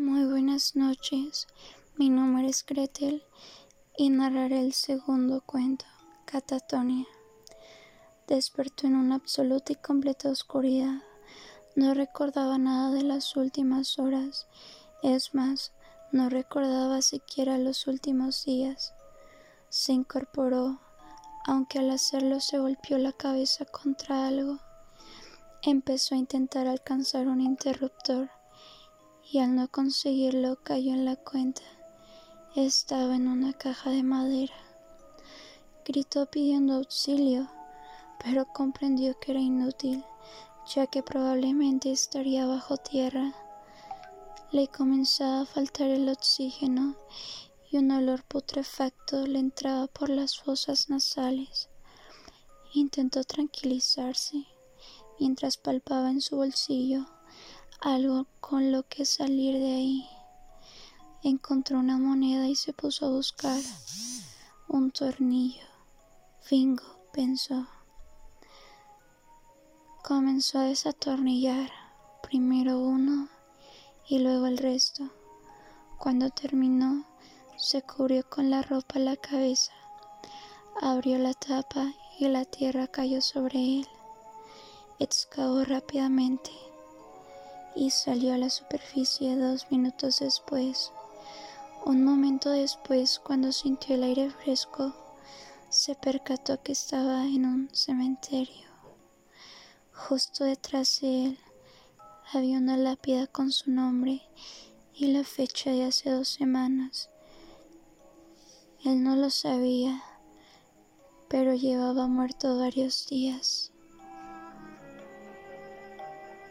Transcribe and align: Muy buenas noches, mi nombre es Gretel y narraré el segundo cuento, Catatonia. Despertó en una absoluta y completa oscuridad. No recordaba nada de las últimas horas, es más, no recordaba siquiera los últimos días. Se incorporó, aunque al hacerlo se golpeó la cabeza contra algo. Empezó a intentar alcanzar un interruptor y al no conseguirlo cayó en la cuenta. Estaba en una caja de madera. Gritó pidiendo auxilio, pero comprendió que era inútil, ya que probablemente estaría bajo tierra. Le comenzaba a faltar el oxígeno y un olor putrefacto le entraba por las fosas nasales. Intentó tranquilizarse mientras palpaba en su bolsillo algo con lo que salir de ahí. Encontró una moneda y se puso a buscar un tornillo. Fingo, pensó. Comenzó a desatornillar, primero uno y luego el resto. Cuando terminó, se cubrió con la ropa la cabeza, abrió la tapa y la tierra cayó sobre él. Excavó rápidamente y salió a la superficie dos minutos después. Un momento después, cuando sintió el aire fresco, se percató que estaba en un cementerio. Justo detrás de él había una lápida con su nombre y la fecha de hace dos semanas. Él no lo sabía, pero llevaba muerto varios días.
Muy 0.00 0.24
buenas 0.24 0.76
noches, 0.76 1.46
mi 1.98 2.08
nombre 2.08 2.48
es 2.48 2.64
Gretel 2.64 3.22
y 3.98 4.08
narraré 4.08 4.60
el 4.60 4.72
segundo 4.72 5.42
cuento, 5.42 5.84
Catatonia. 6.24 7.04
Despertó 8.26 8.86
en 8.86 8.96
una 8.96 9.16
absoluta 9.16 9.74
y 9.74 9.76
completa 9.76 10.30
oscuridad. 10.30 11.02
No 11.76 11.92
recordaba 11.92 12.56
nada 12.56 12.92
de 12.92 13.02
las 13.02 13.36
últimas 13.36 13.98
horas, 13.98 14.46
es 15.02 15.34
más, 15.34 15.70
no 16.12 16.30
recordaba 16.30 17.02
siquiera 17.02 17.58
los 17.58 17.86
últimos 17.86 18.46
días. 18.46 18.94
Se 19.68 19.92
incorporó, 19.92 20.80
aunque 21.44 21.78
al 21.78 21.90
hacerlo 21.90 22.40
se 22.40 22.56
golpeó 22.56 22.96
la 22.96 23.12
cabeza 23.12 23.66
contra 23.66 24.28
algo. 24.28 24.60
Empezó 25.60 26.14
a 26.14 26.18
intentar 26.18 26.68
alcanzar 26.68 27.28
un 27.28 27.42
interruptor 27.42 28.30
y 29.32 29.38
al 29.38 29.54
no 29.54 29.68
conseguirlo 29.68 30.56
cayó 30.64 30.92
en 30.92 31.04
la 31.04 31.14
cuenta. 31.14 31.62
Estaba 32.56 33.14
en 33.14 33.28
una 33.28 33.52
caja 33.52 33.90
de 33.90 34.02
madera. 34.02 34.54
Gritó 35.84 36.26
pidiendo 36.26 36.74
auxilio, 36.74 37.48
pero 38.22 38.46
comprendió 38.46 39.16
que 39.20 39.30
era 39.30 39.40
inútil, 39.40 40.04
ya 40.74 40.88
que 40.88 41.04
probablemente 41.04 41.92
estaría 41.92 42.44
bajo 42.44 42.76
tierra. 42.76 43.32
Le 44.50 44.66
comenzaba 44.66 45.42
a 45.42 45.46
faltar 45.46 45.90
el 45.90 46.08
oxígeno 46.08 46.96
y 47.70 47.76
un 47.76 47.92
olor 47.92 48.24
putrefacto 48.24 49.28
le 49.28 49.38
entraba 49.38 49.86
por 49.86 50.10
las 50.10 50.40
fosas 50.40 50.90
nasales. 50.90 51.68
Intentó 52.74 53.22
tranquilizarse 53.22 54.44
mientras 55.20 55.56
palpaba 55.56 56.10
en 56.10 56.20
su 56.20 56.36
bolsillo 56.36 57.06
algo 57.80 58.26
con 58.40 58.72
lo 58.72 58.82
que 58.82 59.06
salir 59.06 59.58
de 59.58 59.72
ahí. 59.72 60.08
Encontró 61.22 61.78
una 61.78 61.96
moneda 61.96 62.46
y 62.46 62.54
se 62.54 62.74
puso 62.74 63.06
a 63.06 63.10
buscar 63.10 63.60
un 64.68 64.90
tornillo. 64.90 65.62
Fingo, 66.40 66.84
pensó. 67.12 67.66
Comenzó 70.04 70.58
a 70.58 70.64
desatornillar, 70.64 71.70
primero 72.22 72.78
uno 72.78 73.28
y 74.08 74.18
luego 74.18 74.46
el 74.46 74.58
resto. 74.58 75.10
Cuando 75.98 76.30
terminó, 76.30 77.06
se 77.56 77.82
cubrió 77.82 78.28
con 78.28 78.50
la 78.50 78.62
ropa 78.62 78.98
la 78.98 79.16
cabeza, 79.16 79.72
abrió 80.80 81.18
la 81.18 81.34
tapa 81.34 81.92
y 82.18 82.28
la 82.28 82.44
tierra 82.44 82.86
cayó 82.88 83.22
sobre 83.22 83.58
él. 83.58 83.88
Excavó 84.98 85.64
rápidamente 85.64 86.50
y 87.74 87.90
salió 87.90 88.34
a 88.34 88.38
la 88.38 88.50
superficie 88.50 89.36
dos 89.36 89.70
minutos 89.70 90.18
después. 90.20 90.92
Un 91.84 92.04
momento 92.04 92.50
después, 92.50 93.18
cuando 93.18 93.52
sintió 93.52 93.94
el 93.94 94.04
aire 94.04 94.30
fresco, 94.30 94.92
se 95.68 95.94
percató 95.94 96.62
que 96.62 96.72
estaba 96.72 97.24
en 97.24 97.46
un 97.46 97.68
cementerio. 97.72 98.68
Justo 99.92 100.44
detrás 100.44 101.00
de 101.00 101.24
él 101.26 101.38
había 102.32 102.58
una 102.58 102.76
lápida 102.76 103.26
con 103.26 103.52
su 103.52 103.70
nombre 103.70 104.22
y 104.94 105.06
la 105.08 105.24
fecha 105.24 105.70
de 105.70 105.84
hace 105.84 106.10
dos 106.10 106.28
semanas. 106.28 107.10
Él 108.84 109.02
no 109.02 109.16
lo 109.16 109.30
sabía, 109.30 110.02
pero 111.28 111.54
llevaba 111.54 112.06
muerto 112.06 112.58
varios 112.58 113.06
días. 113.08 113.72